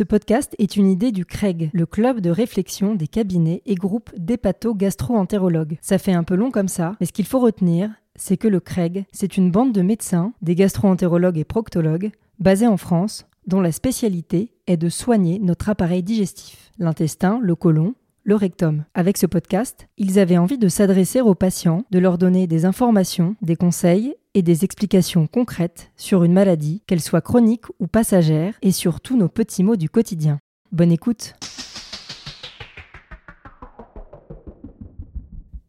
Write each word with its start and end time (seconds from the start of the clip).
Ce 0.00 0.04
podcast 0.04 0.56
est 0.58 0.76
une 0.76 0.88
idée 0.88 1.12
du 1.12 1.26
CREG, 1.26 1.68
le 1.74 1.84
club 1.84 2.20
de 2.20 2.30
réflexion 2.30 2.94
des 2.94 3.06
cabinets 3.06 3.60
et 3.66 3.74
groupes 3.74 4.08
d'hépato-gastro-entérologues. 4.16 5.76
Ça 5.82 5.98
fait 5.98 6.14
un 6.14 6.24
peu 6.24 6.36
long 6.36 6.50
comme 6.50 6.68
ça, 6.68 6.96
mais 6.98 7.04
ce 7.04 7.12
qu'il 7.12 7.26
faut 7.26 7.38
retenir, 7.38 7.90
c'est 8.16 8.38
que 8.38 8.48
le 8.48 8.60
CREG, 8.60 9.04
c'est 9.12 9.36
une 9.36 9.50
bande 9.50 9.74
de 9.74 9.82
médecins, 9.82 10.32
des 10.40 10.54
gastro-entérologues 10.54 11.36
et 11.36 11.44
proctologues, 11.44 12.12
basés 12.38 12.66
en 12.66 12.78
France, 12.78 13.26
dont 13.46 13.60
la 13.60 13.72
spécialité 13.72 14.54
est 14.66 14.78
de 14.78 14.88
soigner 14.88 15.38
notre 15.38 15.68
appareil 15.68 16.02
digestif, 16.02 16.72
l'intestin, 16.78 17.38
le 17.42 17.54
côlon, 17.54 17.94
le 18.24 18.34
rectum. 18.34 18.84
Avec 18.94 19.16
ce 19.16 19.26
podcast, 19.26 19.88
ils 19.96 20.18
avaient 20.18 20.38
envie 20.38 20.58
de 20.58 20.68
s'adresser 20.68 21.20
aux 21.20 21.34
patients, 21.34 21.84
de 21.90 21.98
leur 21.98 22.18
donner 22.18 22.46
des 22.46 22.64
informations, 22.64 23.36
des 23.42 23.56
conseils 23.56 24.14
et 24.34 24.42
des 24.42 24.64
explications 24.64 25.26
concrètes 25.26 25.90
sur 25.96 26.24
une 26.24 26.32
maladie, 26.32 26.82
qu'elle 26.86 27.00
soit 27.00 27.20
chronique 27.20 27.64
ou 27.78 27.86
passagère, 27.86 28.54
et 28.62 28.72
sur 28.72 29.00
tous 29.00 29.16
nos 29.16 29.28
petits 29.28 29.64
mots 29.64 29.76
du 29.76 29.88
quotidien. 29.88 30.38
Bonne 30.72 30.92
écoute 30.92 31.34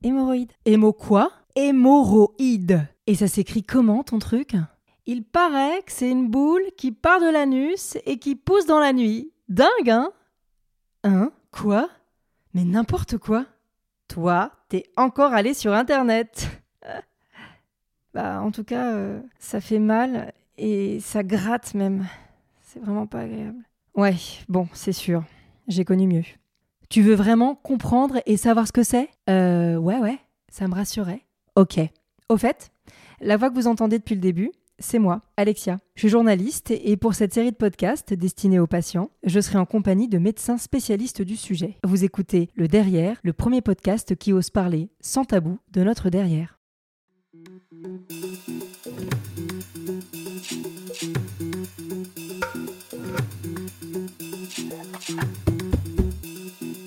Hémorroïde. 0.04 0.52
Hémo 0.66 0.94
quoi? 0.94 1.32
Hémorroïde. 1.56 2.88
Et 3.08 3.16
ça 3.16 3.28
s'écrit 3.28 3.64
comment 3.64 4.04
ton 4.04 4.20
truc? 4.20 4.56
Il 5.06 5.24
paraît 5.24 5.82
que 5.86 5.92
c'est 5.92 6.10
une 6.10 6.30
boule 6.30 6.64
qui 6.78 6.92
part 6.92 7.20
de 7.20 7.32
l'anus 7.32 7.98
et 8.06 8.18
qui 8.18 8.36
pousse 8.36 8.66
dans 8.66 8.80
la 8.80 8.94
nuit. 8.94 9.32
Dingue, 9.50 9.90
hein? 9.90 10.12
Hein 11.04 11.32
Quoi? 11.52 11.90
Mais 12.54 12.64
n'importe 12.64 13.18
quoi. 13.18 13.46
Toi, 14.08 14.52
t'es 14.70 14.84
encore 14.98 15.34
allé 15.34 15.54
sur 15.54 15.74
Internet. 15.74 16.50
Bah, 18.14 18.42
en 18.42 18.52
tout 18.52 18.66
cas, 18.66 18.92
euh, 18.92 19.22
ça 19.40 19.62
fait 19.62 19.80
mal 19.80 20.34
et 20.58 21.00
ça 21.00 21.24
gratte 21.24 21.74
même. 21.76 22.06
C'est 22.62 22.82
vraiment 22.82 23.08
pas 23.08 23.22
agréable. 23.22 23.64
Ouais, 23.96 24.16
bon, 24.50 24.68
c'est 24.74 24.92
sûr. 24.92 25.24
J'ai 25.70 25.86
connu 25.86 26.08
mieux. 26.08 26.24
Tu 26.90 27.02
veux 27.02 27.16
vraiment 27.16 27.56
comprendre 27.56 28.22
et 28.26 28.36
savoir 28.36 28.68
ce 28.68 28.74
que 28.74 28.84
c'est? 28.84 29.10
Euh, 29.30 29.78
ouais, 29.78 29.98
ouais, 30.00 30.20
ça 30.50 30.68
me 30.68 30.76
rassurait. 30.76 31.22
Ok. 31.56 31.80
Au 32.28 32.36
fait, 32.36 32.72
la 33.22 33.38
voix 33.38 33.50
que 33.50 33.56
vous 33.56 33.68
entendez 33.68 33.98
depuis 33.98 34.16
le 34.16 34.22
début, 34.22 34.52
c'est 34.82 35.00
moi, 35.00 35.22
Alexia. 35.38 35.80
Je 35.96 36.02
suis 36.02 36.10
journaliste 36.10 36.72
et 36.72 36.98
pour 36.98 37.14
cette 37.14 37.34
série 37.34 37.52
de 37.52 37.56
podcasts 37.56 38.14
destinés 38.14 38.60
aux 38.60 38.68
patients, 38.68 39.12
je 39.24 39.40
serai 39.40 39.58
en 39.58 39.66
compagnie 39.66 40.08
de 40.08 40.18
médecins 40.18 40.58
spécialistes 40.58 41.22
du 41.22 41.36
sujet. 41.36 41.78
Vous 41.84 42.04
écoutez 42.04 42.50
Le 42.56 42.68
Derrière, 42.68 43.18
le 43.24 43.34
premier 43.34 43.62
podcast 43.62 44.16
qui 44.16 44.34
ose 44.34 44.50
parler 44.50 44.90
sans 45.00 45.26
tabou 45.26 45.60
de 45.72 45.84
notre 45.84 46.10
derrière. 46.10 46.58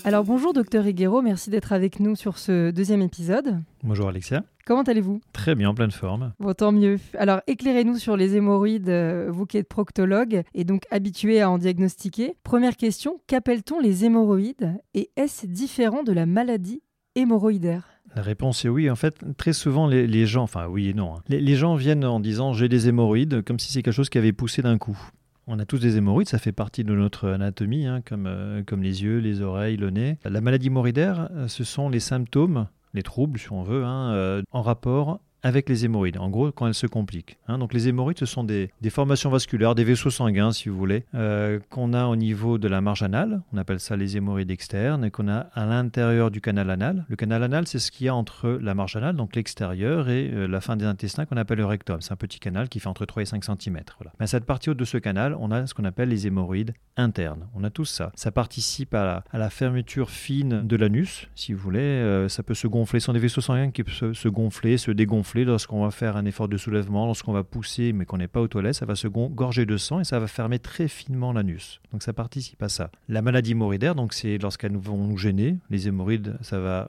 Alors 0.06 0.22
bonjour 0.22 0.52
docteur 0.52 0.86
Higuero, 0.86 1.22
merci 1.22 1.48
d'être 1.48 1.72
avec 1.72 1.98
nous 1.98 2.14
sur 2.14 2.36
ce 2.36 2.70
deuxième 2.70 3.00
épisode. 3.00 3.62
Bonjour 3.82 4.06
Alexia. 4.06 4.44
Comment 4.66 4.82
allez-vous? 4.82 5.22
Très 5.32 5.54
bien, 5.54 5.70
en 5.70 5.74
pleine 5.74 5.92
forme. 5.92 6.34
Bon, 6.40 6.52
tant 6.52 6.72
mieux. 6.72 6.98
Alors 7.18 7.40
éclairez-nous 7.46 7.96
sur 7.96 8.14
les 8.14 8.36
hémorroïdes, 8.36 8.90
euh, 8.90 9.30
vous 9.30 9.46
qui 9.46 9.56
êtes 9.56 9.66
proctologue 9.66 10.42
et 10.52 10.64
donc 10.64 10.82
habitué 10.90 11.40
à 11.40 11.48
en 11.48 11.56
diagnostiquer. 11.56 12.34
Première 12.42 12.76
question, 12.76 13.18
qu'appelle-t-on 13.26 13.80
les 13.80 14.04
hémorroïdes 14.04 14.76
et 14.92 15.08
est-ce 15.16 15.46
différent 15.46 16.02
de 16.02 16.12
la 16.12 16.26
maladie 16.26 16.82
hémorroïdaire? 17.14 17.88
La 18.14 18.20
réponse 18.20 18.62
est 18.66 18.68
oui. 18.68 18.90
En 18.90 18.96
fait, 18.96 19.16
très 19.38 19.54
souvent, 19.54 19.86
les, 19.86 20.06
les 20.06 20.26
gens, 20.26 20.42
enfin 20.42 20.66
oui 20.68 20.90
et 20.90 20.94
non, 20.94 21.14
hein. 21.14 21.22
les, 21.28 21.40
les 21.40 21.56
gens 21.56 21.76
viennent 21.76 22.04
en 22.04 22.20
disant 22.20 22.52
j'ai 22.52 22.68
des 22.68 22.88
hémorroïdes, 22.88 23.42
comme 23.42 23.58
si 23.58 23.72
c'est 23.72 23.80
quelque 23.80 23.94
chose 23.94 24.10
qui 24.10 24.18
avait 24.18 24.32
poussé 24.34 24.60
d'un 24.60 24.76
coup. 24.76 24.98
On 25.46 25.58
a 25.58 25.66
tous 25.66 25.78
des 25.78 25.98
hémorroïdes, 25.98 26.28
ça 26.28 26.38
fait 26.38 26.52
partie 26.52 26.84
de 26.84 26.94
notre 26.94 27.28
anatomie, 27.28 27.86
hein, 27.86 28.00
comme, 28.02 28.26
euh, 28.26 28.62
comme 28.64 28.82
les 28.82 29.02
yeux, 29.02 29.18
les 29.18 29.42
oreilles, 29.42 29.76
le 29.76 29.90
nez. 29.90 30.16
La 30.24 30.40
maladie 30.40 30.68
hémorroïdaire, 30.68 31.28
euh, 31.32 31.48
ce 31.48 31.64
sont 31.64 31.90
les 31.90 32.00
symptômes, 32.00 32.66
les 32.94 33.02
troubles, 33.02 33.38
si 33.38 33.52
on 33.52 33.62
veut, 33.62 33.84
hein, 33.84 34.12
euh, 34.12 34.42
en 34.52 34.62
rapport 34.62 35.20
avec 35.44 35.68
les 35.68 35.84
hémorroïdes, 35.84 36.16
en 36.16 36.30
gros 36.30 36.50
quand 36.50 36.66
elles 36.66 36.74
se 36.74 36.86
compliquent. 36.86 37.36
hein. 37.46 37.58
donc 37.58 37.74
les 37.74 37.86
hémorroïdes, 37.86 38.18
ce 38.18 38.26
sont 38.26 38.44
des, 38.44 38.70
formations 38.88 39.28
vasculaires, 39.30 39.74
des 39.74 39.84
vaisseaux 39.84 40.10
sanguins, 40.10 40.52
si 40.52 40.70
vous 40.70 40.76
voulez, 40.76 41.04
euh, 41.14 41.60
qu'on 41.68 41.92
a 41.92 42.06
au 42.06 42.16
niveau 42.16 42.56
de 42.56 42.66
la 42.66 42.80
marge 42.80 43.02
anale, 43.02 43.42
on 43.52 43.58
appelle 43.58 43.78
ça 43.78 43.94
les 43.94 44.16
hémorroïdes 44.16 44.50
externes, 44.50 45.04
et 45.04 45.10
qu'on 45.10 45.28
a 45.28 45.50
à 45.54 45.66
l'intérieur 45.66 46.30
du 46.30 46.40
canal 46.40 46.70
anal. 46.70 47.04
Le 47.08 47.16
canal 47.16 47.42
anal, 47.42 47.66
c'est 47.66 47.78
ce 47.78 47.90
qu'il 47.90 48.06
y 48.06 48.08
a 48.08 48.14
entre 48.14 48.58
la 48.62 48.74
marge 48.74 48.96
anale, 48.96 49.16
donc 49.16 49.36
l'extérieur, 49.36 50.08
et 50.08 50.30
euh, 50.32 50.46
la 50.46 50.62
fin 50.62 50.76
des 50.76 50.86
intestins 50.86 51.26
qu'on 51.26 51.36
appelle 51.36 51.58
le 51.58 51.66
rectum. 51.66 52.00
C'est 52.00 52.12
un 52.12 52.16
petit 52.16 52.38
canal 52.38 52.70
qui 52.70 52.80
fait 52.80 52.88
entre 52.88 53.04
3 53.04 53.22
et 53.22 53.26
5 53.26 53.44
cm. 53.44 53.80
Mais 54.18 54.24
à 54.24 54.26
cette 54.26 54.46
partie 54.46 54.70
haute 54.70 54.78
de 54.78 54.84
ce 54.86 54.96
canal, 54.96 55.36
on 55.38 55.50
a 55.50 55.66
ce 55.66 55.74
qu'on 55.74 55.84
appelle 55.84 56.08
les 56.08 56.26
hémorroïdes 56.26 56.72
internes. 56.96 57.48
On 57.54 57.64
a 57.64 57.70
tous 57.70 57.84
ça. 57.84 58.12
Ça 58.14 58.30
participe 58.30 58.94
à 58.94 59.24
la, 59.32 59.50
fermeture 59.50 60.10
fine 60.10 60.66
de 60.66 60.76
l'anus, 60.76 61.28
si 61.34 61.52
vous 61.52 61.60
voulez. 61.60 61.80
Euh, 61.80 62.28
ça 62.28 62.42
peut 62.42 62.54
se 62.54 62.66
gonfler. 62.66 63.00
Ce 63.00 63.06
sont 63.06 63.12
des 63.12 63.18
vaisseaux 63.18 63.42
sanguins 63.42 63.70
qui 63.70 63.82
peuvent 63.84 64.12
se 64.14 64.28
gonfler, 64.28 64.78
se 64.78 64.90
dégonfler 64.90 65.33
lorsqu'on 65.42 65.82
va 65.82 65.90
faire 65.90 66.16
un 66.16 66.24
effort 66.26 66.46
de 66.46 66.56
soulèvement, 66.56 67.06
lorsqu'on 67.06 67.32
va 67.32 67.42
pousser 67.42 67.92
mais 67.92 68.04
qu'on 68.04 68.18
n'est 68.18 68.28
pas 68.28 68.40
aux 68.40 68.46
toilettes, 68.46 68.76
ça 68.76 68.86
va 68.86 68.94
se 68.94 69.08
gorger 69.08 69.66
de 69.66 69.76
sang 69.76 69.98
et 69.98 70.04
ça 70.04 70.20
va 70.20 70.28
fermer 70.28 70.60
très 70.60 70.86
finement 70.86 71.32
l'anus. 71.32 71.80
Donc 71.90 72.04
ça 72.04 72.12
participe 72.12 72.62
à 72.62 72.68
ça. 72.68 72.90
La 73.08 73.22
maladie 73.22 73.52
hémorroïdaire, 73.52 73.96
donc 73.96 74.12
c'est 74.12 74.38
lorsqu'elles 74.38 74.76
vont 74.76 74.98
nous 74.98 75.18
gêner. 75.18 75.58
Les 75.70 75.88
hémorroïdes, 75.88 76.38
ça 76.42 76.60
va 76.60 76.88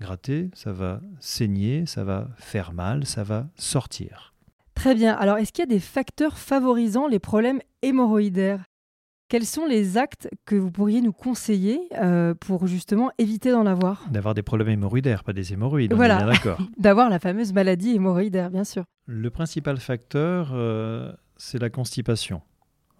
gratter, 0.00 0.50
ça 0.54 0.72
va 0.72 1.00
saigner, 1.20 1.86
ça 1.86 2.02
va 2.02 2.28
faire 2.38 2.72
mal, 2.72 3.06
ça 3.06 3.22
va 3.22 3.46
sortir. 3.54 4.34
Très 4.74 4.96
bien. 4.96 5.14
Alors 5.14 5.38
est-ce 5.38 5.52
qu'il 5.52 5.62
y 5.62 5.68
a 5.68 5.72
des 5.72 5.78
facteurs 5.78 6.36
favorisant 6.36 7.06
les 7.06 7.20
problèmes 7.20 7.60
hémorroïdaires? 7.82 8.64
Quels 9.34 9.46
sont 9.46 9.66
les 9.66 9.98
actes 9.98 10.28
que 10.44 10.54
vous 10.54 10.70
pourriez 10.70 11.00
nous 11.00 11.12
conseiller 11.12 11.88
euh, 11.96 12.34
pour 12.34 12.68
justement 12.68 13.10
éviter 13.18 13.50
d'en 13.50 13.66
avoir? 13.66 14.08
D'avoir 14.08 14.32
des 14.32 14.44
problèmes 14.44 14.68
hémorroïdaires, 14.68 15.24
pas 15.24 15.32
des 15.32 15.52
hémorroïdes. 15.52 15.92
Voilà. 15.92 16.30
D'avoir 16.78 17.10
la 17.10 17.18
fameuse 17.18 17.52
maladie 17.52 17.96
hémorroïdaire, 17.96 18.48
bien 18.52 18.62
sûr. 18.62 18.84
Le 19.06 19.30
principal 19.30 19.78
facteur, 19.78 20.52
euh, 20.52 21.10
c'est 21.36 21.58
la 21.58 21.68
constipation. 21.68 22.42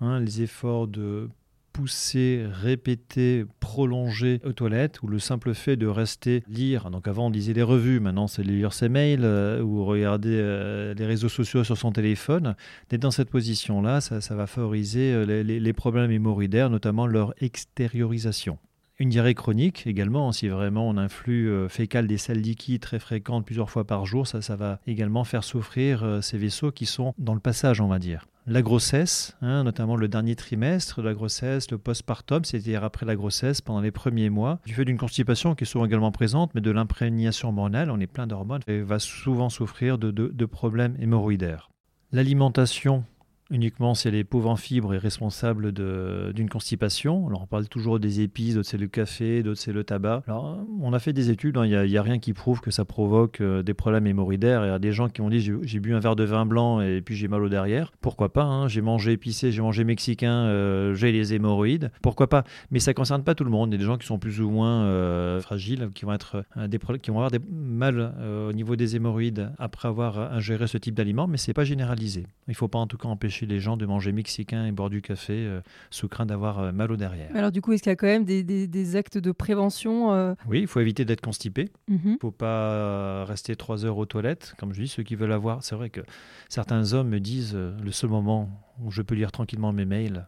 Hein, 0.00 0.18
les 0.18 0.42
efforts 0.42 0.88
de 0.88 1.30
pousser, 1.74 2.46
répéter, 2.62 3.44
prolonger 3.58 4.40
aux 4.44 4.52
toilettes 4.52 5.02
ou 5.02 5.08
le 5.08 5.18
simple 5.18 5.54
fait 5.54 5.76
de 5.76 5.88
rester 5.88 6.44
lire. 6.48 6.88
Donc 6.90 7.08
avant 7.08 7.26
on 7.26 7.30
lisait 7.30 7.52
les 7.52 7.64
revues, 7.64 7.98
maintenant 7.98 8.28
c'est 8.28 8.44
lire 8.44 8.72
ses 8.72 8.88
mails 8.88 9.24
euh, 9.24 9.60
ou 9.60 9.84
regarder 9.84 10.38
euh, 10.40 10.94
les 10.94 11.04
réseaux 11.04 11.28
sociaux 11.28 11.64
sur 11.64 11.76
son 11.76 11.90
téléphone. 11.90 12.54
D'être 12.88 13.02
dans 13.02 13.10
cette 13.10 13.28
position-là, 13.28 14.00
ça, 14.00 14.20
ça 14.20 14.36
va 14.36 14.46
favoriser 14.46 15.12
euh, 15.12 15.42
les, 15.42 15.72
problèmes 15.72 16.12
hémorroïdaires, 16.12 16.70
notamment 16.70 17.08
leur 17.08 17.34
extériorisation. 17.40 18.58
Une 19.00 19.08
diarrhée 19.08 19.34
chronique 19.34 19.88
également, 19.88 20.30
si 20.30 20.46
vraiment 20.46 20.88
on 20.88 20.96
a 20.96 21.02
un 21.02 21.08
flux 21.08 21.68
fécal 21.68 22.06
des 22.06 22.18
sels 22.18 22.40
liquides 22.40 22.80
très 22.80 23.00
fréquent 23.00 23.42
plusieurs 23.42 23.68
fois 23.68 23.84
par 23.84 24.06
jour, 24.06 24.28
ça, 24.28 24.40
ça 24.40 24.54
va 24.54 24.78
également 24.86 25.24
faire 25.24 25.42
souffrir 25.42 26.20
ces 26.22 26.38
vaisseaux 26.38 26.70
qui 26.70 26.86
sont 26.86 27.12
dans 27.18 27.34
le 27.34 27.40
passage, 27.40 27.80
on 27.80 27.88
va 27.88 27.98
dire. 27.98 28.28
La 28.46 28.60
grossesse, 28.60 29.34
hein, 29.40 29.64
notamment 29.64 29.96
le 29.96 30.06
dernier 30.06 30.36
trimestre 30.36 31.00
de 31.00 31.06
la 31.06 31.14
grossesse, 31.14 31.70
le 31.70 31.78
postpartum, 31.78 32.44
c'est-à-dire 32.44 32.84
après 32.84 33.06
la 33.06 33.16
grossesse, 33.16 33.62
pendant 33.62 33.80
les 33.80 33.90
premiers 33.90 34.28
mois, 34.28 34.58
du 34.66 34.74
fait 34.74 34.84
d'une 34.84 34.98
constipation 34.98 35.54
qui 35.54 35.64
est 35.64 35.66
souvent 35.66 35.86
également 35.86 36.12
présente, 36.12 36.54
mais 36.54 36.60
de 36.60 36.70
l'imprégnation 36.70 37.48
hormonale, 37.48 37.90
on 37.90 38.00
est 38.00 38.06
plein 38.06 38.26
d'hormones, 38.26 38.60
et 38.66 38.80
va 38.82 38.98
souvent 38.98 39.48
souffrir 39.48 39.96
de, 39.96 40.10
de- 40.10 40.28
de 40.28 40.44
problèmes 40.44 40.94
hémorroïdaires. 41.00 41.70
L'alimentation 42.12 43.04
uniquement 43.50 43.94
si 43.94 44.08
elle 44.08 44.14
est 44.14 44.24
pauvre 44.24 44.48
en 44.48 44.56
fibres 44.56 44.94
et 44.94 44.98
responsable 44.98 45.72
d'une 45.72 46.48
constipation. 46.48 47.26
Alors 47.28 47.42
on 47.42 47.46
parle 47.46 47.68
toujours 47.68 48.00
des 48.00 48.20
épices, 48.20 48.54
d'autres 48.54 48.68
c'est 48.68 48.78
le 48.78 48.86
café, 48.86 49.42
d'autres 49.42 49.60
c'est 49.60 49.72
le 49.72 49.84
tabac. 49.84 50.22
Alors 50.26 50.58
on 50.80 50.92
a 50.92 50.98
fait 50.98 51.12
des 51.12 51.30
études, 51.30 51.56
hein, 51.58 51.66
il 51.66 51.88
n'y 51.88 51.96
a, 51.96 52.02
rien 52.02 52.18
qui 52.18 52.32
prouve 52.32 52.60
que 52.60 52.70
ça 52.70 52.84
provoque 52.84 53.40
euh, 53.40 53.62
des 53.62 53.74
problèmes 53.74 54.06
hémorroïdaires. 54.06 54.64
Il 54.64 54.68
y 54.68 54.70
a 54.70 54.78
des 54.78 54.92
gens 54.92 55.08
qui 55.08 55.20
ont 55.20 55.28
dit 55.28 55.40
j'ai 55.40 55.80
bu 55.80 55.94
un 55.94 56.00
verre 56.00 56.16
de 56.16 56.24
vin 56.24 56.46
blanc 56.46 56.80
et 56.80 57.00
puis 57.02 57.16
j'ai 57.16 57.28
mal 57.28 57.42
au 57.42 57.48
derrière. 57.48 57.92
Pourquoi 58.00 58.32
pas 58.32 58.44
hein, 58.44 58.68
J'ai 58.68 58.80
mangé 58.80 59.12
épicé, 59.12 59.52
j'ai 59.52 59.62
mangé 59.62 59.84
mexicain, 59.84 60.46
euh, 60.46 60.94
j'ai 60.94 61.12
les 61.12 61.34
hémorroïdes. 61.34 61.90
Pourquoi 62.02 62.28
pas 62.28 62.44
Mais 62.70 62.78
ça 62.78 62.92
ne 62.92 62.94
concerne 62.94 63.24
pas 63.24 63.34
tout 63.34 63.44
le 63.44 63.50
monde. 63.50 63.70
Il 63.70 63.72
y 63.72 63.76
a 63.76 63.78
des 63.78 63.84
gens 63.84 63.98
qui 63.98 64.06
sont 64.06 64.18
plus 64.18 64.40
ou 64.40 64.50
moins 64.50 64.84
euh, 64.84 65.40
fragiles, 65.40 65.88
qui 65.94 66.04
vont, 66.04 66.12
être, 66.12 66.44
des, 66.68 66.78
qui 66.78 67.10
vont 67.10 67.18
avoir 67.18 67.30
des 67.30 67.40
mal 67.50 68.14
au 68.48 68.52
niveau 68.52 68.76
des 68.76 68.96
hémorroïdes 68.96 69.50
après 69.58 69.88
avoir 69.88 70.32
ingéré 70.32 70.66
ce 70.66 70.78
type 70.78 70.94
d'aliment, 70.94 71.26
mais 71.26 71.36
c'est 71.36 71.54
pas 71.54 71.64
généralisé. 71.64 72.26
Il 72.46 72.50
ne 72.50 72.54
faut 72.54 72.68
pas 72.68 72.78
en 72.78 72.86
tout 72.86 72.96
cas 72.96 73.08
empêcher 73.08 73.33
les 73.42 73.60
gens 73.60 73.76
de 73.76 73.86
manger 73.86 74.12
mexicain 74.12 74.66
et 74.66 74.72
boire 74.72 74.90
du 74.90 75.02
café 75.02 75.32
euh, 75.34 75.60
sous 75.90 76.08
crainte 76.08 76.28
d'avoir 76.28 76.58
euh, 76.60 76.72
mal 76.72 76.90
au 76.92 76.96
derrière. 76.96 77.30
Alors 77.34 77.50
du 77.52 77.60
coup, 77.60 77.72
est-ce 77.72 77.82
qu'il 77.82 77.90
y 77.90 77.92
a 77.92 77.96
quand 77.96 78.06
même 78.06 78.24
des, 78.24 78.42
des- 78.42 78.66
des 78.66 78.96
actes 78.96 79.18
de 79.18 79.32
prévention 79.32 80.12
euh, 80.12 80.34
Oui, 80.48 80.60
il 80.60 80.66
faut 80.66 80.80
éviter 80.80 81.04
d'être 81.04 81.20
constipé. 81.20 81.70
Il 81.88 81.94
ne 82.04 82.16
faut 82.20 82.30
pas 82.30 83.24
rester 83.24 83.56
trois 83.56 83.84
heures 83.84 83.98
aux 83.98 84.06
toilettes, 84.06 84.54
comme 84.58 84.72
je 84.72 84.82
dis, 84.82 84.88
ceux 84.88 85.02
qui 85.02 85.16
veulent 85.16 85.32
avoir. 85.32 85.62
C'est 85.62 85.74
vrai 85.74 85.90
que 85.90 86.00
certains 86.48 86.92
hommes 86.92 87.08
me 87.08 87.20
disent 87.20 87.54
le 87.56 87.90
seul 87.92 88.10
moment 88.10 88.48
où 88.82 88.90
je 88.90 89.02
peux 89.02 89.14
lire 89.14 89.32
tranquillement 89.32 89.72
mes 89.72 89.84
mails, 89.84 90.26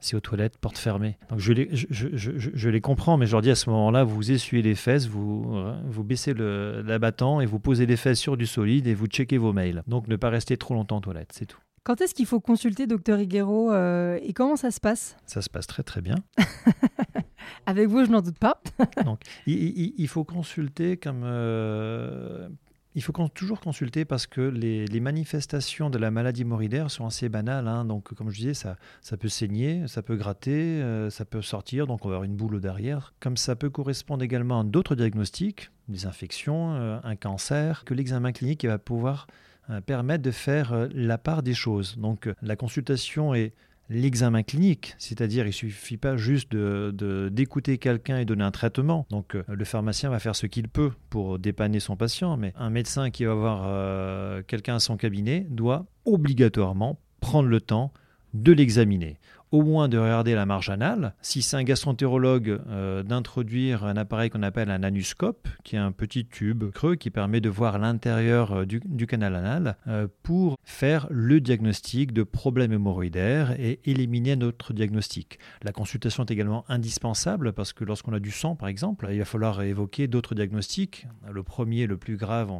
c'est 0.00 0.16
aux 0.16 0.20
toilettes, 0.20 0.58
porte 0.58 0.76
fermée. 0.76 1.16
Donc 1.30 1.38
je 1.38 1.52
les, 1.54 1.68
je, 1.74 1.86
je- 1.88 2.08
je- 2.14 2.38
je- 2.38 2.50
je 2.52 2.68
les 2.68 2.80
comprends, 2.82 3.16
mais 3.16 3.26
je 3.26 3.32
leur 3.32 3.40
dis 3.40 3.50
à 3.50 3.54
ce 3.54 3.70
moment-là, 3.70 4.04
vous 4.04 4.30
essuyez 4.32 4.62
les 4.62 4.74
fesses, 4.74 5.06
vous, 5.06 5.56
vous 5.86 6.04
baissez 6.04 6.34
le- 6.34 6.82
l'abattant 6.82 7.40
et 7.40 7.46
vous 7.46 7.58
posez 7.58 7.86
les 7.86 7.96
fesses 7.96 8.18
sur 8.20 8.36
du 8.36 8.44
solide 8.46 8.86
et 8.86 8.92
vous 8.94 9.06
checkez 9.06 9.38
vos 9.38 9.54
mails. 9.54 9.82
Donc 9.86 10.06
ne 10.08 10.16
pas 10.16 10.28
rester 10.28 10.58
trop 10.58 10.74
longtemps 10.74 10.98
aux 10.98 11.00
toilettes, 11.00 11.30
c'est 11.32 11.46
tout. 11.46 11.58
Quand 11.84 12.00
est-ce 12.00 12.14
qu'il 12.14 12.24
faut 12.24 12.40
consulter 12.40 12.86
docteur 12.86 13.20
Higuero 13.20 13.70
euh, 13.70 14.18
et 14.22 14.32
comment 14.32 14.56
ça 14.56 14.70
se 14.70 14.80
passe? 14.80 15.18
Ça 15.26 15.42
se 15.42 15.50
passe 15.50 15.66
très 15.66 15.82
très 15.82 16.00
bien. 16.00 16.16
Avec 17.66 17.88
vous, 17.88 18.06
je 18.06 18.10
n'en 18.10 18.22
doute 18.22 18.38
pas. 18.38 18.62
Donc, 19.04 19.20
il, 19.46 20.08
faut 20.08 20.24
consulter 20.24 20.96
comme 20.96 21.24
euh, 21.24 22.48
il 22.94 23.02
faut 23.02 23.12
toujours 23.28 23.60
consulter 23.60 24.06
parce 24.06 24.26
que 24.26 24.40
les, 24.40 25.00
manifestations 25.00 25.90
de 25.90 25.98
la 25.98 26.10
maladie 26.10 26.40
hémorroïdaire 26.40 26.90
sont 26.90 27.04
assez 27.04 27.28
banales. 27.28 27.68
Hein. 27.68 27.84
Donc, 27.84 28.14
comme 28.14 28.30
je 28.30 28.38
disais, 28.38 28.54
ça, 28.54 28.78
ça 29.02 29.18
peut 29.18 29.28
saigner, 29.28 29.86
ça 29.86 30.00
peut 30.00 30.16
gratter, 30.16 30.80
euh, 30.80 31.10
ça 31.10 31.26
peut 31.26 31.42
sortir, 31.42 31.86
donc 31.86 32.06
on 32.06 32.08
va 32.08 32.14
avoir 32.14 32.24
une 32.24 32.36
boule 32.36 32.62
derrière. 32.62 33.12
Comme 33.20 33.36
ça 33.36 33.56
peut 33.56 33.68
correspondre 33.68 34.24
également 34.24 34.60
à 34.60 34.64
d'autres 34.64 34.94
diagnostics, 34.94 35.70
des 35.88 36.06
infections, 36.06 37.00
un 37.04 37.16
cancer, 37.16 37.84
que 37.84 37.92
l'examen 37.92 38.32
clinique 38.32 38.64
va 38.64 38.78
pouvoir 38.78 39.26
euh, 39.70 39.80
permettre 39.80 40.22
de 40.22 40.30
faire 40.30 40.88
la 40.94 41.18
part 41.18 41.42
des 41.42 41.54
choses. 41.54 41.96
Donc, 41.98 42.28
la 42.42 42.56
consultation 42.56 43.34
est 43.34 43.52
l'examen 43.90 44.42
clinique, 44.42 44.94
c'est-à-dire 44.98 45.46
il 45.46 45.52
suffit 45.52 45.96
pas 45.96 46.16
juste 46.16 46.50
de, 46.52 47.28
d'écouter 47.30 47.78
quelqu'un 47.78 48.18
et 48.18 48.24
donner 48.24 48.44
un 48.44 48.50
traitement. 48.50 49.06
Donc 49.10 49.34
euh, 49.34 49.42
le 49.48 49.64
pharmacien 49.64 50.10
va 50.10 50.18
faire 50.18 50.36
ce 50.36 50.46
qu'il 50.46 50.68
peut 50.68 50.92
pour 51.10 51.38
dépanner 51.38 51.80
son 51.80 51.96
patient, 51.96 52.36
mais 52.36 52.52
un 52.56 52.70
médecin 52.70 53.10
qui 53.10 53.24
va 53.24 53.34
voir 53.34 53.62
euh, 53.66 54.42
quelqu'un 54.46 54.76
à 54.76 54.80
son 54.80 54.96
cabinet 54.96 55.46
doit 55.50 55.86
obligatoirement 56.04 56.98
prendre 57.20 57.48
le 57.48 57.60
temps 57.60 57.92
de 58.32 58.52
l'examiner 58.52 59.18
au 59.54 59.62
moins 59.62 59.88
de 59.88 59.98
regarder 59.98 60.34
la 60.34 60.46
marge 60.46 60.68
anale. 60.68 61.14
Si 61.22 61.40
c'est 61.40 61.56
un 61.56 61.62
gastroentérologue, 61.62 62.60
euh, 62.70 63.04
d'introduire 63.04 63.84
un 63.84 63.96
appareil 63.96 64.28
qu'on 64.28 64.42
appelle 64.42 64.68
un 64.68 64.82
anuscope, 64.82 65.46
qui 65.62 65.76
est 65.76 65.78
un 65.78 65.92
petit 65.92 66.26
tube 66.26 66.64
creux 66.72 66.96
qui 66.96 67.10
permet 67.10 67.40
de 67.40 67.48
voir 67.48 67.78
l'intérieur 67.78 68.50
euh, 68.50 68.66
du, 68.66 69.06
canal 69.06 69.36
anal, 69.36 69.76
euh, 69.86 70.08
pour 70.24 70.56
faire 70.64 71.06
le 71.08 71.40
diagnostic 71.40 72.12
de 72.12 72.24
problèmes 72.24 72.72
hémorroïdaires 72.72 73.52
et 73.52 73.78
éliminer 73.84 74.34
notre 74.34 74.72
diagnostic. 74.72 75.38
La 75.62 75.70
consultation 75.70 76.24
est 76.24 76.32
également 76.32 76.64
indispensable 76.68 77.52
parce 77.52 77.72
que 77.72 77.84
lorsqu'on 77.84 78.12
a 78.12 78.18
du 78.18 78.32
sang, 78.32 78.56
par 78.56 78.68
exemple, 78.68 79.06
il 79.12 79.20
va 79.20 79.24
falloir 79.24 79.62
évoquer 79.62 80.08
d'autres 80.08 80.34
diagnostics. 80.34 81.06
Le 81.30 81.44
premier, 81.44 81.86
le 81.86 81.96
plus 81.96 82.16
grave, 82.16 82.50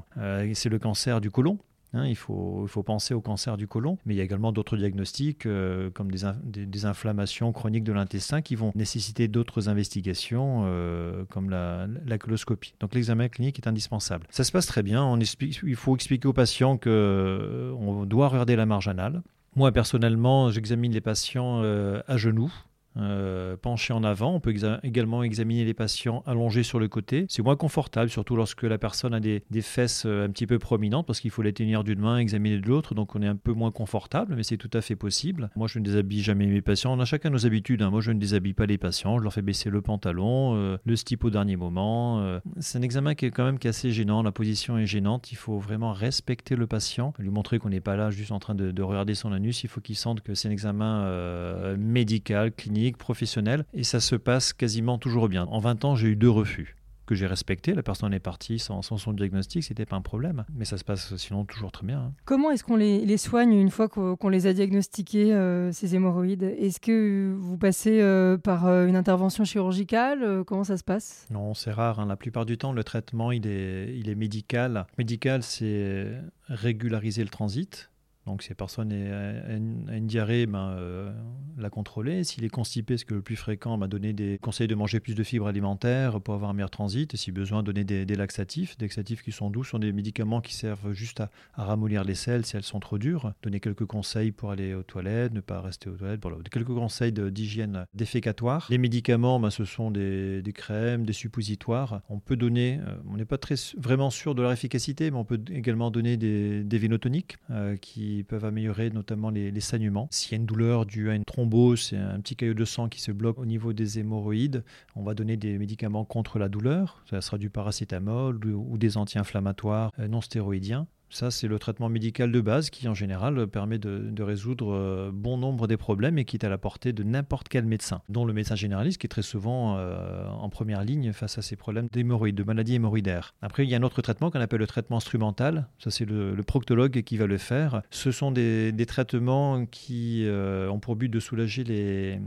c'est 0.54 0.68
le 0.68 0.78
cancer 0.78 1.20
du 1.20 1.32
côlon. 1.32 1.58
Hein, 1.94 2.06
il, 2.06 2.16
faut, 2.16 2.66
penser 2.84 3.14
au 3.14 3.20
cancer 3.20 3.56
du 3.56 3.68
côlon, 3.68 3.98
mais 4.04 4.14
il 4.14 4.16
y 4.16 4.20
a 4.20 4.24
également 4.24 4.50
d'autres 4.50 4.76
diagnostics 4.76 5.46
euh, 5.46 5.90
comme 5.90 6.10
des, 6.10 6.84
inflammations 6.86 7.52
chroniques 7.52 7.84
de 7.84 7.92
l'intestin 7.92 8.42
qui 8.42 8.56
vont 8.56 8.72
nécessiter 8.74 9.28
d'autres 9.28 9.68
investigations 9.68 10.64
euh, 10.66 11.24
comme 11.30 11.50
la, 11.50 11.86
coloscopie. 12.18 12.74
Donc 12.80 12.94
l'examen 12.94 13.28
clinique 13.28 13.58
est 13.58 13.68
indispensable. 13.68 14.26
Ça 14.30 14.42
se 14.42 14.50
passe 14.50 14.66
très 14.66 14.82
bien. 14.82 15.16
Il 15.62 15.76
faut 15.76 15.94
expliquer 15.94 16.26
aux 16.26 16.32
patients 16.32 16.76
qu'on 16.76 16.90
euh, 16.90 18.06
doit 18.06 18.28
regarder 18.28 18.56
la 18.56 18.66
marge 18.66 18.88
anale. 18.88 19.22
Moi, 19.54 19.70
personnellement, 19.70 20.50
j'examine 20.50 20.92
les 20.92 21.00
patients 21.00 21.62
à 21.62 22.16
genoux 22.16 22.52
euh, 22.96 23.56
penché 23.56 23.92
en 23.92 24.04
avant. 24.04 24.34
On 24.34 24.40
peut 24.40 24.54
également 24.82 25.22
examiner 25.22 25.64
les 25.64 25.74
patients 25.74 26.22
allongés 26.26 26.62
sur 26.62 26.78
le 26.78 26.88
côté. 26.88 27.26
C'est 27.28 27.42
moins 27.42 27.56
confortable, 27.56 28.08
surtout 28.08 28.36
lorsque 28.36 28.62
la 28.62 28.78
personne 28.78 29.14
a 29.14 29.20
des, 29.20 29.42
fesses 29.62 30.04
euh, 30.06 30.26
un 30.26 30.30
petit 30.30 30.46
peu 30.46 30.58
prominentes, 30.58 31.06
parce 31.06 31.20
qu'il 31.20 31.30
faut 31.30 31.42
les 31.42 31.52
tenir 31.52 31.82
d'une 31.82 32.00
main, 32.00 32.18
examiner 32.18 32.58
de 32.58 32.68
l'autre, 32.68 32.94
donc 32.94 33.16
on 33.16 33.22
est 33.22 33.26
un 33.26 33.36
peu 33.36 33.52
moins 33.52 33.70
confortable, 33.70 34.34
mais 34.36 34.42
c'est 34.42 34.56
tout 34.56 34.70
à 34.72 34.80
fait 34.80 34.96
possible. 34.96 35.50
Moi, 35.56 35.66
je 35.68 35.78
ne 35.78 35.84
déshabille 35.84 36.22
jamais 36.22 36.46
mes 36.46 36.62
patients. 36.62 36.92
On 36.92 37.00
a 37.00 37.04
chacun 37.04 37.30
nos 37.30 37.46
habitudes. 37.46 37.82
Hein. 37.82 37.90
Moi, 37.90 38.00
je 38.00 38.12
ne 38.12 38.18
déshabille 38.18 38.54
pas 38.54 38.66
les 38.66 38.78
patients. 38.78 39.18
Je 39.18 39.22
leur 39.22 39.32
fais 39.32 39.42
baisser 39.42 39.70
le 39.70 39.82
pantalon, 39.82 40.54
euh, 40.54 40.76
le 40.84 40.96
slip 40.96 41.24
au 41.24 41.30
dernier 41.30 41.56
moment. 41.56 42.38
c'est 42.58 42.78
un 42.78 42.82
examen 42.82 43.14
qui 43.14 43.26
est 43.26 43.30
quand 43.30 43.44
même 43.44 43.58
assez 43.64 43.90
gênant. 43.90 44.22
La 44.22 44.32
position 44.32 44.78
est 44.78 44.86
gênante. 44.86 45.32
Il 45.32 45.36
faut 45.36 45.58
vraiment 45.58 45.92
respecter 45.92 46.56
le 46.56 46.66
patient, 46.66 47.12
lui 47.18 47.30
montrer 47.30 47.58
qu'on 47.58 47.70
n'est 47.70 47.80
pas 47.80 47.96
là 47.96 48.10
juste 48.10 48.32
en 48.32 48.38
train 48.38 48.54
de 48.54 48.82
regarder 48.82 49.14
son 49.14 49.32
anus. 49.32 49.64
Il 49.64 49.68
faut 49.68 49.80
qu'il 49.80 49.96
sente 49.96 50.20
que 50.20 50.34
c'est 50.34 50.48
un 50.48 50.52
examen 50.52 51.76
médical, 51.76 52.52
clinique 52.52 52.83
professionnel, 52.92 53.64
et 53.74 53.84
ça 53.84 54.00
se 54.00 54.16
passe 54.16 54.52
quasiment 54.52 54.98
toujours 54.98 55.28
bien. 55.28 55.44
En 55.44 55.58
20 55.58 55.84
ans, 55.84 55.96
j'ai 55.96 56.08
eu 56.08 56.16
deux 56.16 56.30
refus 56.30 56.76
que 57.06 57.14
j'ai 57.14 57.26
respecté. 57.26 57.74
La 57.74 57.82
personne 57.82 58.12
est 58.14 58.20
partie 58.20 58.58
sans, 58.58 58.82
son 58.82 59.12
diagnostic, 59.12 59.62
c'était 59.62 59.86
pas 59.86 59.96
un 59.96 60.02
problème. 60.02 60.44
Mais 60.54 60.64
ça 60.64 60.78
se 60.78 60.84
passe 60.84 61.16
sinon 61.16 61.44
toujours 61.44 61.72
très 61.72 61.86
bien. 61.86 61.98
Hein. 61.98 62.12
Comment 62.24 62.50
est-ce 62.50 62.64
qu'on 62.64 62.76
les, 62.76 63.16
soigne 63.16 63.52
une 63.52 63.70
fois 63.70 63.88
qu'on 63.88 64.28
les 64.28 64.46
a 64.46 64.52
diagnostiqués, 64.52 65.32
euh, 65.34 65.72
ces 65.72 65.94
hémorroïdes? 65.94 66.42
Est-ce 66.42 66.80
que 66.80 67.34
vous 67.38 67.56
passez 67.56 68.00
euh, 68.00 68.36
par 68.36 68.66
euh, 68.66 68.86
une 68.86 68.96
intervention 68.96 69.44
chirurgicale 69.44 70.44
Comment 70.46 70.64
ça 70.64 70.76
se 70.76 70.84
passe? 70.84 71.26
Non, 71.30 71.54
c'est 71.54 71.72
rare. 71.72 72.00
Hein. 72.00 72.06
La 72.06 72.16
plupart 72.16 72.46
du 72.46 72.58
temps, 72.58 72.72
le 72.72 72.84
traitement, 72.84 73.32
il 73.32 73.46
est, 73.46 73.94
il 73.96 74.08
est 74.08 74.14
médical. 74.14 74.86
Médical, 74.98 75.42
c'est 75.42 76.06
régulariser 76.48 77.22
le 77.22 77.30
transit 77.30 77.90
donc 78.26 78.42
si 78.42 78.48
la 78.48 78.54
personne 78.54 78.90
a 78.92 79.52
une, 79.54 80.06
diarrhée, 80.06 80.46
ben, 80.46 80.74
euh, 80.78 81.12
la 81.58 81.68
contrôler. 81.68 82.24
S'il 82.24 82.44
est 82.44 82.48
constipé, 82.48 82.96
ce 82.96 83.04
que 83.04 83.14
le 83.14 83.22
plus 83.22 83.36
fréquent, 83.36 83.76
ben, 83.76 83.86
donner 83.86 84.14
des 84.14 84.38
conseils 84.38 84.66
de 84.66 84.74
manger 84.74 84.98
plus 84.98 85.14
de 85.14 85.22
fibres 85.22 85.46
alimentaires 85.46 86.20
pour 86.20 86.34
avoir 86.34 86.50
un 86.50 86.54
meilleur 86.54 86.70
transit. 86.70 87.12
Et 87.12 87.16
si 87.18 87.32
besoin, 87.32 87.62
donner 87.62 87.84
des, 87.84 88.06
laxatifs. 88.06 88.78
Des 88.78 88.86
laxatifs 88.86 89.22
qui 89.22 89.30
sont 89.30 89.50
doux 89.50 89.62
sont 89.62 89.78
des 89.78 89.92
médicaments 89.92 90.40
qui 90.40 90.54
servent 90.54 90.92
juste 90.92 91.20
à, 91.20 91.30
ramollir 91.54 92.04
les 92.04 92.14
selles 92.14 92.46
si 92.46 92.56
elles 92.56 92.62
sont 92.62 92.80
trop 92.80 92.96
dures. 92.96 93.34
Donner 93.42 93.60
quelques 93.60 93.84
conseils 93.84 94.32
pour 94.32 94.50
aller 94.50 94.74
aux 94.74 94.82
toilettes, 94.82 95.34
ne 95.34 95.40
pas 95.40 95.60
rester 95.60 95.90
aux 95.90 95.96
toilettes. 95.96 96.20
Voilà. 96.22 96.38
Quelques 96.50 96.68
conseils 96.68 97.12
d'hygiène 97.12 97.86
défécatoire. 97.92 98.66
Les 98.70 98.78
médicaments, 98.78 99.38
ben, 99.38 99.50
ce 99.50 99.66
sont 99.66 99.90
des, 99.90 100.42
crèmes, 100.54 101.04
des 101.04 101.12
suppositoires. 101.12 102.00
On 102.08 102.20
peut 102.20 102.36
donner, 102.36 102.80
euh, 102.80 102.96
on 103.06 103.16
n'est 103.16 103.24
pas 103.26 103.38
très, 103.38 103.56
vraiment 103.76 104.08
sûr 104.08 104.34
de 104.34 104.40
leur 104.40 104.52
efficacité, 104.52 105.10
mais 105.10 105.18
on 105.18 105.24
peut 105.24 105.40
également 105.50 105.90
donner 105.90 106.16
des, 106.16 106.64
des 106.64 106.78
vénotoniques 106.78 107.36
euh, 107.50 107.76
qui 107.76 108.13
peuvent 108.22 108.44
améliorer 108.44 108.90
notamment 108.90 109.30
les, 109.30 109.60
saignements. 109.60 110.08
S'il 110.10 110.32
y 110.32 110.34
a 110.34 110.36
une 110.36 110.46
douleur 110.46 110.86
due 110.86 111.10
à 111.10 111.14
une 111.14 111.24
thrombose, 111.24 111.80
c'est 111.88 111.96
un 111.96 112.20
petit 112.20 112.36
caillot 112.36 112.54
de 112.54 112.64
sang 112.64 112.88
qui 112.88 113.00
se 113.00 113.12
bloque 113.12 113.38
au 113.38 113.46
niveau 113.46 113.72
des 113.72 113.98
hémorroïdes, 113.98 114.62
on 114.94 115.02
va 115.02 115.14
donner 115.14 115.36
des 115.36 115.58
médicaments 115.58 116.04
contre 116.04 116.38
la 116.38 116.48
douleur. 116.48 117.02
Ça 117.08 117.20
sera 117.20 117.38
du 117.38 117.50
paracétamol 117.50 118.38
ou 118.46 118.78
des 118.78 118.96
anti-inflammatoires 118.96 119.90
euh, 119.98 120.08
non 120.08 120.20
stéroïdiens. 120.20 120.86
Ça, 121.10 121.30
c'est 121.30 121.46
le 121.46 121.58
traitement 121.58 121.88
médical 121.88 122.32
de 122.32 122.40
base 122.40 122.70
qui, 122.70 122.88
en 122.88 122.94
général, 122.94 123.46
permet 123.46 123.78
de, 123.78 124.22
résoudre 124.22 124.72
euh, 124.72 125.10
bon 125.12 125.36
nombre 125.36 125.66
des 125.66 125.76
problèmes 125.76 126.18
et 126.18 126.24
qui 126.24 126.36
est 126.36 126.44
à 126.44 126.48
la 126.48 126.58
portée 126.58 126.92
de 126.92 127.02
n'importe 127.02 127.48
quel 127.48 127.66
médecin, 127.66 128.02
dont 128.08 128.24
le 128.24 128.32
médecin 128.32 128.54
généraliste 128.54 128.98
qui 128.98 129.06
est 129.06 129.08
très 129.08 129.22
souvent 129.22 129.76
euh, 129.76 130.26
en 130.28 130.48
première 130.48 130.82
ligne 130.82 131.12
face 131.12 131.38
à 131.38 131.42
ces 131.42 131.56
problèmes 131.56 131.88
d'hémorroïdes, 131.92 132.34
de 132.34 132.42
maladies 132.42 132.76
hémorroïdaires. 132.76 133.34
Après, 133.42 133.64
il 133.64 133.70
y 133.70 133.74
a 133.74 133.78
un 133.78 133.82
autre 133.82 134.02
traitement 134.02 134.30
qu'on 134.30 134.40
appelle 134.40 134.60
le 134.60 134.66
traitement 134.66 134.96
instrumental. 134.96 135.68
Ça, 135.78 135.90
c'est 135.90 136.04
le, 136.04 136.34
proctologue 136.44 137.02
qui 137.02 137.16
va 137.16 137.26
le 137.26 137.38
faire. 137.38 137.82
Ce 137.90 138.10
sont 138.10 138.30
des, 138.30 138.72
traitements 138.86 139.64
qui 139.66 140.26
euh, 140.26 140.68
ont 140.68 140.78
pour 140.78 140.96
but 140.96 141.08
de 141.08 141.20
soulager 141.20 142.20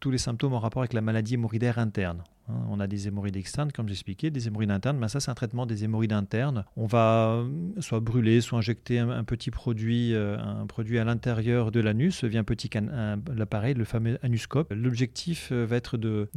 tous 0.00 0.10
les 0.10 0.18
symptômes 0.18 0.54
en 0.54 0.58
rapport 0.58 0.82
avec 0.82 0.92
la 0.92 1.00
maladie 1.00 1.34
hémorroïdaire 1.34 1.78
interne. 1.78 2.22
Hein, 2.48 2.66
on 2.70 2.80
a 2.80 2.86
des 2.86 3.08
hémorroïdes 3.08 3.36
externes, 3.36 3.72
comme 3.72 3.88
j'expliquais, 3.88 4.30
des 4.30 4.46
hémorroïdes 4.46 4.70
internes. 4.70 4.98
Mais 4.98 5.08
ça, 5.08 5.20
c'est 5.20 5.30
un 5.30 5.34
traitement 5.34 5.66
des 5.66 5.84
hémorroïdes 5.84 6.12
internes. 6.12 6.64
On 6.76 6.86
va 6.86 7.30
euh, 7.30 7.48
soit 7.80 8.00
brûler, 8.00 8.40
soit 8.40 8.58
injecter 8.58 8.98
un, 8.98 9.24
petit 9.24 9.50
produit, 9.50 10.14
euh, 10.14 10.38
un 10.38 10.66
produit 10.66 10.98
à 10.98 11.04
l'intérieur 11.04 11.70
de 11.70 11.80
l'anus 11.80 12.24
via 12.24 12.40
un 12.40 12.44
petit 12.44 12.70
l'appareil, 13.34 13.74
le 13.74 13.84
fameux 13.84 14.18
anuscope. 14.22 14.72
L'objectif 14.74 15.50
euh, 15.52 15.64
va 15.64 15.76
être 15.76 15.96
de, 15.96 16.28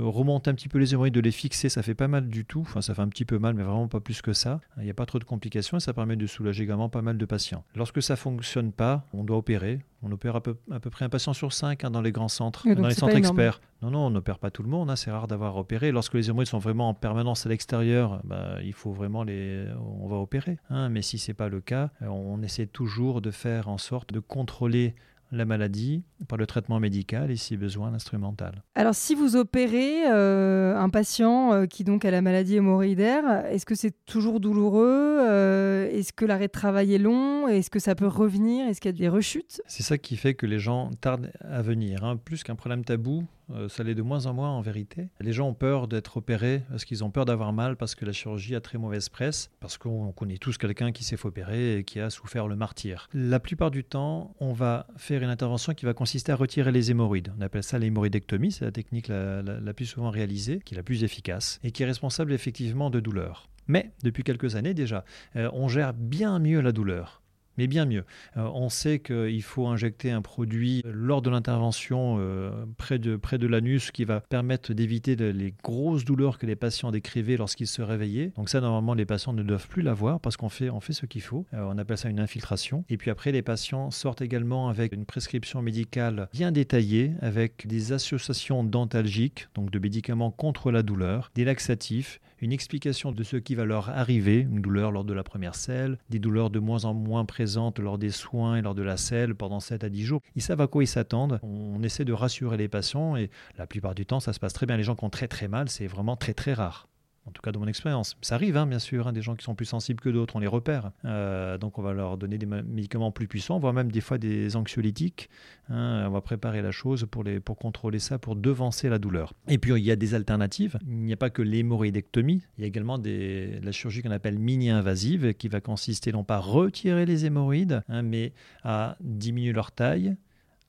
remonter 0.00 0.50
un 0.50 0.54
petit 0.54 0.68
peu 0.68 0.78
les 0.78 0.92
hémorroïdes, 0.92 1.14
de 1.14 1.20
les 1.20 1.30
fixer. 1.30 1.68
Ça 1.68 1.82
fait 1.82 1.94
pas 1.94 2.08
mal 2.08 2.28
du 2.28 2.44
tout. 2.44 2.60
Enfin, 2.60 2.80
ça 2.80 2.94
fait 2.94 3.02
un 3.02 3.08
petit 3.08 3.24
peu 3.24 3.38
mal, 3.38 3.54
mais 3.54 3.62
vraiment 3.62 3.88
pas 3.88 4.00
plus 4.00 4.22
que 4.22 4.32
ça. 4.32 4.60
Il 4.78 4.84
n'y 4.84 4.90
a 4.90 4.94
pas 4.94 5.06
trop 5.06 5.18
de 5.18 5.24
complications 5.24 5.76
et 5.76 5.80
ça 5.80 5.92
permet 5.92 6.16
de 6.16 6.26
soulager 6.26 6.64
également 6.64 6.88
pas 6.88 7.02
mal 7.02 7.18
de 7.18 7.24
patients. 7.24 7.64
Lorsque 7.74 8.02
ça 8.02 8.16
fonctionne 8.16 8.72
pas, 8.72 9.06
on 9.12 9.24
doit 9.24 9.36
opérer. 9.36 9.80
On 10.06 10.12
opère 10.12 10.36
à 10.36 10.40
peu, 10.40 10.56
à 10.70 10.78
peu, 10.78 10.88
près 10.88 11.04
un 11.04 11.08
patient 11.08 11.32
sur 11.32 11.52
cinq 11.52 11.84
hein, 11.84 11.90
dans 11.90 12.00
les 12.00 12.12
grands 12.12 12.28
centres, 12.28 12.68
dans 12.68 12.86
les 12.86 12.94
centres 12.94 13.16
experts. 13.16 13.60
Non, 13.82 13.90
non, 13.90 14.06
on 14.06 14.10
n'opère 14.10 14.38
pas 14.38 14.50
tout 14.50 14.62
le 14.62 14.68
monde. 14.68 14.88
Hein, 14.88 14.96
c'est 14.96 15.10
rare 15.10 15.26
d'avoir 15.26 15.56
opéré. 15.56 15.90
Lorsque 15.90 16.14
les 16.14 16.28
hémorroïdes 16.28 16.48
sont 16.48 16.58
vraiment 16.58 16.88
en 16.88 16.94
permanence 16.94 17.44
à 17.44 17.48
l'extérieur, 17.48 18.20
bah, 18.24 18.58
il 18.62 18.72
faut 18.72 18.92
vraiment 18.92 19.24
les, 19.24 19.66
on 20.00 20.06
va 20.06 20.16
opérer. 20.16 20.58
Hein. 20.70 20.88
mais 20.88 21.02
si 21.02 21.18
c'est 21.18 21.34
pas 21.34 21.48
le 21.48 21.60
cas, 21.60 21.90
on 22.02 22.40
essaie 22.42 22.66
toujours 22.66 23.20
de 23.20 23.30
faire 23.30 23.68
en 23.68 23.78
sorte 23.78 24.12
de 24.12 24.20
contrôler 24.20 24.94
la 25.32 25.44
maladie 25.44 26.02
par 26.28 26.38
le 26.38 26.46
traitement 26.46 26.80
médical 26.80 27.30
et 27.30 27.36
si 27.36 27.56
besoin 27.56 27.90
l'instrumental. 27.90 28.62
Alors 28.74 28.94
si 28.94 29.14
vous 29.14 29.36
opérez 29.36 30.06
euh, 30.06 30.76
un 30.76 30.88
patient 30.88 31.52
euh, 31.52 31.66
qui 31.66 31.84
donc 31.84 32.04
a 32.04 32.10
la 32.10 32.22
maladie 32.22 32.56
hémorroïdaire, 32.56 33.46
est-ce 33.46 33.66
que 33.66 33.74
c'est 33.74 33.94
toujours 34.06 34.40
douloureux 34.40 35.18
euh, 35.20 35.90
Est-ce 35.90 36.12
que 36.12 36.24
l'arrêt 36.24 36.46
de 36.46 36.52
travail 36.52 36.94
est 36.94 36.98
long 36.98 37.48
Est-ce 37.48 37.70
que 37.70 37.78
ça 37.78 37.94
peut 37.94 38.06
revenir 38.06 38.66
Est-ce 38.66 38.80
qu'il 38.80 38.90
y 38.90 38.94
a 38.94 38.98
des 38.98 39.08
rechutes? 39.08 39.62
C'est 39.66 39.82
ça 39.82 39.98
qui 39.98 40.16
fait 40.16 40.34
que 40.34 40.46
les 40.46 40.58
gens 40.58 40.90
tardent 41.00 41.32
à 41.40 41.62
venir. 41.62 42.04
Hein. 42.04 42.16
Plus 42.16 42.42
qu'un 42.42 42.54
problème 42.54 42.84
tabou, 42.84 43.24
ça 43.68 43.82
l'est 43.84 43.94
de 43.94 44.02
moins 44.02 44.26
en 44.26 44.34
moins 44.34 44.50
en 44.50 44.60
vérité. 44.60 45.08
Les 45.20 45.32
gens 45.32 45.48
ont 45.48 45.54
peur 45.54 45.88
d'être 45.88 46.16
opérés 46.16 46.62
parce 46.70 46.84
qu'ils 46.84 47.04
ont 47.04 47.10
peur 47.10 47.24
d'avoir 47.24 47.52
mal 47.52 47.76
parce 47.76 47.94
que 47.94 48.04
la 48.04 48.12
chirurgie 48.12 48.54
a 48.54 48.60
très 48.60 48.78
mauvaise 48.78 49.08
presse, 49.08 49.50
parce 49.60 49.78
qu'on 49.78 50.12
connaît 50.12 50.38
tous 50.38 50.58
quelqu'un 50.58 50.92
qui 50.92 51.04
s'est 51.04 51.16
fait 51.16 51.28
opérer 51.28 51.78
et 51.78 51.84
qui 51.84 52.00
a 52.00 52.10
souffert 52.10 52.48
le 52.48 52.56
martyr. 52.56 53.08
La 53.14 53.40
plupart 53.40 53.70
du 53.70 53.84
temps, 53.84 54.34
on 54.40 54.52
va 54.52 54.86
faire 54.96 55.22
une 55.22 55.28
intervention 55.28 55.74
qui 55.74 55.84
va 55.84 55.94
consister 55.94 56.32
à 56.32 56.36
retirer 56.36 56.72
les 56.72 56.90
hémorroïdes. 56.90 57.32
On 57.38 57.40
appelle 57.40 57.62
ça 57.62 57.78
l'hémorroïdectomie, 57.78 58.52
c'est 58.52 58.64
la 58.64 58.72
technique 58.72 59.08
la, 59.08 59.42
plus 59.74 59.86
souvent 59.86 60.10
réalisée, 60.10 60.60
qui 60.64 60.74
est 60.74 60.76
la 60.76 60.82
plus 60.82 61.04
efficace 61.04 61.60
et 61.62 61.70
qui 61.70 61.82
est 61.82 61.86
responsable 61.86 62.32
effectivement 62.32 62.90
de 62.90 63.00
douleur. 63.00 63.48
Mais 63.68 63.90
depuis 64.02 64.22
quelques 64.22 64.56
années 64.56 64.74
déjà, 64.74 65.04
euh, 65.34 65.50
on 65.52 65.68
gère 65.68 65.92
bien 65.92 66.38
mieux 66.38 66.60
la 66.60 66.72
douleur 66.72 67.22
mais 67.58 67.66
bien 67.66 67.86
mieux. 67.86 68.04
Euh, 68.36 68.48
on 68.54 68.68
sait 68.68 68.98
qu'il 68.98 69.42
faut 69.42 69.66
injecter 69.66 70.10
un 70.10 70.22
produit 70.22 70.82
lors 70.84 71.22
de 71.22 71.30
l'intervention 71.30 72.16
euh, 72.18 72.50
près 72.76 72.98
de, 72.98 73.16
près 73.16 73.38
de 73.38 73.46
l'anus 73.46 73.90
qui 73.90 74.04
va 74.04 74.20
permettre 74.20 74.72
d'éviter 74.74 75.16
les 75.16 75.54
grosses 75.62 76.04
douleurs 76.04 76.38
que 76.38 76.46
les 76.46 76.56
patients 76.56 76.90
décrivaient 76.90 77.36
lorsqu'ils 77.36 77.66
se 77.66 77.82
réveillaient. 77.82 78.32
Donc 78.36 78.48
ça, 78.48 78.60
normalement, 78.60 78.94
les 78.94 79.06
patients 79.06 79.32
ne 79.32 79.42
doivent 79.42 79.68
plus 79.68 79.82
l'avoir 79.82 80.20
parce 80.20 80.36
qu'on 80.36 80.48
fait, 80.48 80.70
on 80.70 80.80
fait 80.80 80.92
ce 80.92 81.06
qu'il 81.06 81.22
faut. 81.22 81.46
Euh, 81.54 81.64
on 81.68 81.78
appelle 81.78 81.98
ça 81.98 82.08
une 82.08 82.20
infiltration. 82.20 82.84
Et 82.88 82.96
puis 82.96 83.10
après, 83.10 83.32
les 83.32 83.42
patients 83.42 83.90
sortent 83.90 84.22
également 84.22 84.68
avec 84.68 84.92
une 84.92 85.04
prescription 85.04 85.62
médicale 85.62 86.28
bien 86.32 86.52
détaillée 86.52 87.12
avec 87.20 87.66
des 87.66 87.92
associations 87.92 88.64
dentalgiques, 88.64 89.48
donc 89.54 89.70
de 89.70 89.78
médicaments 89.78 90.30
contre 90.30 90.70
la 90.70 90.82
douleur, 90.82 91.30
des 91.34 91.44
laxatifs, 91.44 92.20
une 92.40 92.52
explication 92.52 93.12
de 93.12 93.22
ce 93.22 93.36
qui 93.36 93.54
va 93.54 93.64
leur 93.64 93.90
arriver, 93.90 94.40
une 94.40 94.60
douleur 94.60 94.92
lors 94.92 95.04
de 95.04 95.14
la 95.14 95.24
première 95.24 95.54
selle, 95.54 95.98
des 96.10 96.18
douleurs 96.18 96.50
de 96.50 96.58
moins 96.58 96.84
en 96.84 96.94
moins 96.94 97.24
présentes 97.24 97.78
lors 97.78 97.98
des 97.98 98.10
soins 98.10 98.56
et 98.56 98.62
lors 98.62 98.74
de 98.74 98.82
la 98.82 98.96
selle 98.96 99.34
pendant 99.34 99.60
7 99.60 99.84
à 99.84 99.88
10 99.88 100.02
jours. 100.04 100.22
Ils 100.34 100.42
savent 100.42 100.60
à 100.60 100.66
quoi 100.66 100.82
ils 100.82 100.88
s'attendent. 100.88 101.40
On 101.42 101.82
essaie 101.82 102.04
de 102.04 102.12
rassurer 102.12 102.56
les 102.56 102.68
patients 102.68 103.16
et 103.16 103.30
la 103.58 103.66
plupart 103.66 103.94
du 103.94 104.06
temps, 104.06 104.20
ça 104.20 104.32
se 104.32 104.40
passe 104.40 104.52
très 104.52 104.66
bien. 104.66 104.76
Les 104.76 104.82
gens 104.82 104.96
qui 104.96 105.04
ont 105.04 105.10
très 105.10 105.28
très 105.28 105.48
mal, 105.48 105.68
c'est 105.68 105.86
vraiment 105.86 106.16
très 106.16 106.34
très 106.34 106.52
rare 106.52 106.88
en 107.26 107.32
tout 107.32 107.42
cas 107.42 107.52
dans 107.52 107.60
mon 107.60 107.66
expérience. 107.66 108.16
Ça 108.22 108.36
arrive, 108.36 108.56
hein, 108.56 108.66
bien 108.66 108.78
sûr, 108.78 109.08
hein, 109.08 109.12
des 109.12 109.22
gens 109.22 109.34
qui 109.34 109.44
sont 109.44 109.54
plus 109.54 109.66
sensibles 109.66 110.00
que 110.00 110.08
d'autres, 110.08 110.36
on 110.36 110.38
les 110.38 110.46
repère. 110.46 110.92
Euh, 111.04 111.58
donc 111.58 111.78
on 111.78 111.82
va 111.82 111.92
leur 111.92 112.16
donner 112.16 112.38
des 112.38 112.46
médicaments 112.46 113.10
plus 113.10 113.26
puissants, 113.26 113.58
voire 113.58 113.72
même 113.72 113.90
des 113.90 114.00
fois 114.00 114.18
des 114.18 114.56
anxiolytiques. 114.56 115.28
Hein. 115.68 116.04
on 116.06 116.10
va 116.10 116.20
préparer 116.20 116.62
la 116.62 116.70
chose 116.70 117.06
pour 117.10 117.58
contrôler 117.58 117.98
ça, 117.98 118.18
pour 118.18 118.36
devancer 118.36 118.88
la 118.88 118.98
douleur. 118.98 119.32
Et 119.48 119.58
puis 119.58 119.72
il 119.72 119.84
y 119.84 119.90
a 119.90 119.96
des 119.96 120.14
alternatives. 120.14 120.78
Il 120.86 120.98
n'y 120.98 121.12
a 121.12 121.16
pas 121.16 121.30
que 121.30 121.42
l'hémorroïdectomie, 121.42 122.42
il 122.56 122.60
y 122.60 122.64
a 122.64 122.66
également 122.68 122.98
des, 122.98 123.60
la 123.60 123.72
chirurgie 123.72 124.02
qu'on 124.02 124.10
appelle 124.10 124.38
mini-invasive, 124.38 125.34
qui 125.34 125.48
va 125.48 125.60
consister 125.60 126.12
non 126.12 126.24
pas 126.24 126.36
à 126.36 126.40
retirer 126.40 127.06
les 127.06 127.26
hémorroïdes, 127.26 127.82
mais 127.88 128.32
à 128.62 128.96
diminuer 129.00 129.52
leur 129.52 129.72
taille, 129.72 130.16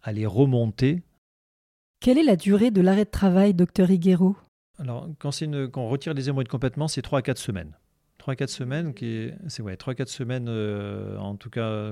à 0.01 0.11
les 0.11 0.25
remonter. 0.25 1.03
Quelle 1.99 2.17
est 2.17 2.23
la 2.23 2.35
durée 2.35 2.71
de 2.71 2.81
l'arrêt 2.81 3.05
de 3.05 3.09
travail, 3.09 3.53
docteur 3.53 3.89
Higuero 3.89 4.35
alors, 4.79 5.09
quand, 5.19 5.31
on 5.77 5.89
retire 5.89 6.13
les 6.13 6.29
hémorroïdes 6.29 6.47
complètement, 6.47 6.87
c'est 6.87 7.01
3 7.01 7.19
à 7.19 7.21
4 7.21 7.37
semaines. 7.37 7.77
3 8.17 8.33
à 8.33 8.35
4 8.35 8.49
semaines, 8.49 8.93
c'est 9.47 9.61
ouais, 9.61 9.77
3 9.77 9.93
4 9.95 10.09
semaines, 10.09 10.47
euh, 10.49 11.17
en 11.17 11.35
tout 11.35 11.49
cas 11.49 11.91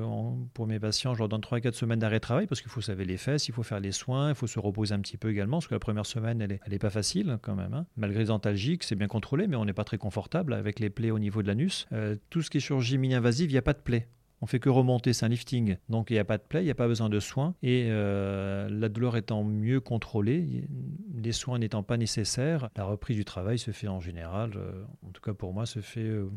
pour 0.53 0.67
mes 0.67 0.79
patients, 0.79 1.13
je 1.13 1.19
leur 1.19 1.29
donne 1.29 1.41
3 1.41 1.59
à 1.59 1.61
4 1.61 1.75
semaines 1.75 1.99
d'arrêt 1.99 2.17
de 2.17 2.21
travail 2.21 2.47
parce 2.47 2.61
qu'il 2.61 2.69
faut 2.69 2.81
savoir 2.81 3.07
les 3.07 3.17
fesses, 3.17 3.47
il 3.47 3.53
faut 3.53 3.63
faire 3.63 3.79
les 3.79 3.91
soins, 3.91 4.29
il 4.29 4.35
faut 4.35 4.47
se 4.47 4.59
reposer 4.59 4.93
un 4.93 4.99
petit 4.99 5.17
peu 5.17 5.29
également 5.29 5.57
parce 5.57 5.67
que 5.67 5.75
la 5.75 5.79
première 5.79 6.05
semaine, 6.05 6.41
elle 6.41 6.49
n'est 6.49 6.59
elle 6.65 6.73
est 6.73 6.79
pas 6.79 6.89
facile 6.89 7.37
quand 7.41 7.55
même. 7.55 7.73
Hein. 7.73 7.85
Malgré 7.95 8.19
les 8.19 8.31
antalgiques, 8.31 8.83
c'est 8.83 8.95
bien 8.95 9.07
contrôlé, 9.07 9.47
mais 9.47 9.55
on 9.55 9.65
n'est 9.65 9.73
pas 9.73 9.85
très 9.85 9.97
confortable 9.97 10.53
avec 10.53 10.79
les 10.79 10.89
plaies 10.89 11.11
au 11.11 11.19
niveau 11.19 11.41
de 11.41 11.47
l'anus. 11.47 11.87
Euh, 11.93 12.17
tout 12.29 12.41
ce 12.41 12.49
qui 12.49 12.57
est 12.57 12.61
chirurgie 12.61 12.97
mini-invasive, 12.97 13.49
il 13.49 13.53
n'y 13.53 13.59
a 13.59 13.63
pas 13.63 13.73
de 13.73 13.81
plaies. 13.81 14.07
On 14.45 14.47
fait 14.47 14.59
que 14.59 14.69
remonter, 14.69 15.11
c'est 15.11 15.25
un 15.25 15.29
lifting. 15.29 15.77
Donc 15.89 16.11
il 16.11 16.13
n'y 16.13 16.19
a 16.19 16.23
pas 16.23 16.37
de 16.37 16.43
plaie, 16.43 16.61
il 16.61 16.65
n'y 16.65 16.71
a 16.71 16.75
pas 16.75 16.87
besoin 16.87 17.09
de 17.09 17.19
soins. 17.19 17.55
Et 17.63 17.87
euh, 17.89 18.69
la 18.69 18.89
douleur 18.89 19.17
étant 19.17 19.43
mieux 19.43 19.79
contrôlée, 19.79 20.67
les 21.15 21.31
soins 21.31 21.57
n'étant 21.57 21.81
pas 21.81 21.97
nécessaires, 21.97 22.69
la 22.75 22.83
reprise 22.83 23.17
du 23.17 23.25
travail 23.25 23.57
se 23.57 23.71
fait 23.71 23.87
en 23.87 23.99
général, 23.99 24.51
euh, 24.55 24.83
en 25.03 25.09
tout 25.09 25.21
cas 25.23 25.33
pour 25.33 25.51
moi, 25.51 25.65
se 25.65 25.79
fait 25.79 26.01
euh, 26.01 26.29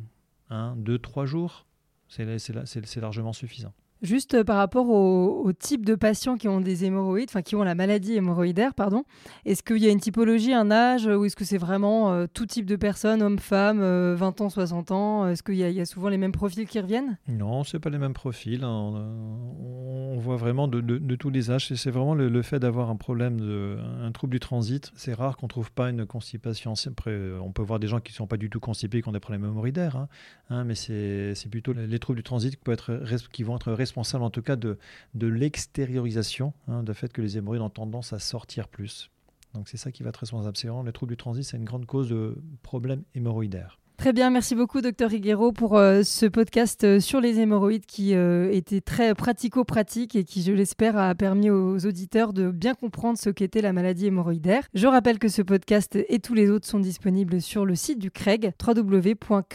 un, 0.49 0.75
deux, 0.77 0.99
trois 0.99 1.27
jours. 1.27 1.67
C'est 2.09 2.97
largement 2.97 3.35
suffisant. 3.35 3.75
Juste 4.01 4.35
euh, 4.35 4.45
par 4.45 4.57
rapport 4.57 4.89
au, 4.89 5.53
type 5.59 5.85
de 5.85 5.95
patients 5.95 6.37
qui 6.37 6.47
ont 6.47 6.61
des 6.61 6.85
hémorroïdes, 6.85 7.29
enfin 7.31 7.43
qui 7.43 7.57
ont 7.57 7.65
la 7.65 7.75
maladie 7.75 8.15
hémorroïdaire, 8.15 8.75
pardon, 8.75 9.05
est-ce 9.45 9.63
qu'il 9.63 9.79
y 9.79 9.87
a 9.87 9.91
une 9.91 10.01
typologie, 10.01 10.53
un 10.53 10.71
âge, 10.71 11.07
ou 11.07 11.25
est-ce 11.25 11.35
que 11.35 11.45
c'est 11.45 11.59
vraiment 11.59 12.13
euh, 12.13 12.27
tout 12.33 12.47
type 12.47 12.67
de 12.67 12.77
personnes, 12.77 13.23
hommes, 13.23 13.39
femmes, 13.39 13.79
20 13.79 13.83
euh, 13.83 14.45
ans, 14.45 14.51
60 14.51 14.91
ans 14.93 15.29
Est-ce 15.29 15.43
qu'il 15.43 15.57
y, 15.57 15.81
a 15.81 15.87
souvent 15.87 16.09
les 16.09 16.19
mêmes 16.19 16.33
profils 16.33 16.67
qui 16.67 16.79
reviennent? 16.79 17.19
Non, 17.29 17.65
c'est 17.65 17.81
pas 17.81 17.91
les 17.91 17.99
mêmes 17.99 18.13
profils. 18.13 18.63
Hein. 18.63 18.69
On, 18.71 20.17
voit 20.19 20.37
vraiment 20.37 20.67
de, 20.67 20.81
tous 21.15 21.31
les 21.31 21.51
âges. 21.51 21.73
C'est 21.75 21.91
vraiment 21.91 22.15
le, 22.15 22.43
fait 22.43 22.59
d'avoir 22.59 22.91
un 22.91 22.97
problème, 22.97 23.41
de, 23.41 23.79
un 24.03 24.11
trouble 24.13 24.33
du 24.33 24.41
transit. 24.41 24.91
C'est 24.95 25.15
rare 25.15 25.37
qu'on 25.37 25.49
trouve 25.49 25.71
pas 25.71 25.91
une 25.91 26.07
constipation. 26.07 26.75
Après, 26.87 27.17
on 27.41 27.53
peut 27.53 27.63
voir 27.63 27.79
des 27.79 27.87
gens 27.87 28.01
qui 28.01 28.13
sont 28.13 28.27
pas 28.27 28.37
du 28.37 28.51
tout 28.51 28.61
constipés, 28.61 29.01
qui 29.01 29.09
ont 29.09 29.13
des 29.13 29.21
problèmes 29.21 29.45
hémorroïdaires, 29.45 29.97
hein. 29.97 30.09
Hein, 30.51 30.65
mais 30.65 30.75
c'est 30.75 31.35
plutôt 31.51 31.73
les 31.73 31.99
troubles 31.99 32.19
du 32.19 32.23
transit 32.23 32.57
qui, 32.57 32.71
être, 32.71 33.03
qui 33.33 33.43
vont 33.43 33.57
être 33.57 33.73
responsable 33.89 34.25
en 34.25 34.31
tout 34.31 34.43
cas 34.43 34.57
de, 34.57 34.79
de 35.15 35.27
l'extériorisation, 35.27 36.53
hein, 36.69 36.83
du 36.83 36.95
fait 36.95 37.13
que 37.13 37.23
les 37.23 37.37
hémorroïdes 37.37 37.63
ont 37.63 37.71
tendance 37.71 38.13
à 38.13 38.19
sortir 38.19 38.69
plus. 38.69 39.11
Donc 39.55 39.69
c'est 39.69 39.77
ça 39.77 39.91
qui 39.91 40.03
va 40.03 40.11
être 40.11 40.19
responsable. 40.19 40.57
C'est 40.57 40.69
vraiment 40.69 40.83
les 40.83 40.93
troubles 40.93 41.13
du 41.13 41.17
transit, 41.17 41.45
c'est 41.45 41.57
une 41.57 41.65
grande 41.65 41.87
cause 41.87 42.11
de 42.11 42.37
problèmes 42.63 43.03
hémorroïdaires. 43.15 43.79
Très 43.99 44.13
bien, 44.13 44.31
merci 44.31 44.55
beaucoup, 44.55 44.81
docteur 44.81 45.13
Higuero, 45.13 45.51
pour 45.51 45.77
euh, 45.77 46.05
ce 46.05 46.25
podcast 46.25 46.85
euh, 46.85 47.01
sur 47.01 47.21
les 47.21 47.41
hémorroïdes 47.41 47.85
qui 47.85 48.15
euh, 48.15 48.49
était 48.53 48.81
très 48.81 49.13
pratico-pratique 49.13 50.15
et 50.15 50.23
qui, 50.23 50.41
je 50.43 50.53
l'espère, 50.53 50.97
a 50.97 51.17
permis 51.17 51.51
aux 51.51 51.85
auditeurs 51.85 52.33
de 52.33 52.53
bien 52.53 52.75
comprendre 52.75 53.19
ce 53.19 53.29
qu'était 53.29 53.61
la 53.61 53.73
maladie 53.73 54.07
hémorroïdaire. 54.07 54.63
Je 54.73 54.87
rappelle 54.87 55.19
que 55.19 55.27
ce 55.27 55.43
podcast 55.43 55.99
et 56.09 56.21
tous 56.21 56.35
les 56.35 56.49
autres 56.49 56.69
sont 56.69 56.79
disponibles 56.79 57.43
sur 57.43 57.67
le 57.67 57.75
site 57.75 57.99
du 57.99 58.13
CREG, 58.13 58.53
www.craig.org, 58.65 59.51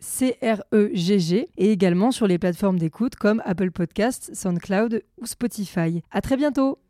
C-R-E-G-G, 0.00 1.48
et 1.56 1.70
également 1.70 2.10
sur 2.10 2.26
les 2.26 2.38
plateformes 2.38 2.80
d'écoute 2.80 3.14
comme 3.14 3.40
Apple 3.44 3.70
Podcasts, 3.70 4.34
SoundCloud 4.34 5.04
ou 5.20 5.26
Spotify. 5.26 6.02
À 6.10 6.22
très 6.22 6.36
bientôt! 6.36 6.80